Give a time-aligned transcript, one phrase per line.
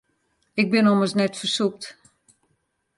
[0.61, 1.83] Ik bin ommers net fersûpt.